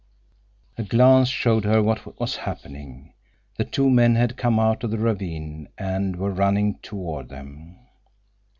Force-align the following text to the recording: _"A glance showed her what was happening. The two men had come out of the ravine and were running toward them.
_"A 0.83 0.83
glance 0.83 1.29
showed 1.29 1.63
her 1.63 1.83
what 1.83 2.19
was 2.19 2.37
happening. 2.37 3.13
The 3.57 3.63
two 3.65 3.87
men 3.87 4.15
had 4.15 4.35
come 4.35 4.59
out 4.59 4.83
of 4.83 4.89
the 4.89 4.97
ravine 4.97 5.69
and 5.77 6.15
were 6.15 6.31
running 6.31 6.79
toward 6.79 7.29
them. 7.29 7.77